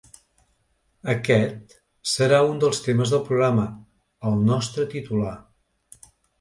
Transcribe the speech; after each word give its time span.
Aquest 1.13 1.75
serà 2.13 2.41
un 2.47 2.57
dels 2.65 2.81
temes 2.87 3.15
del 3.17 3.23
programa, 3.29 3.69
el 4.33 4.43
nostre 4.51 4.91
titular. 4.99 5.39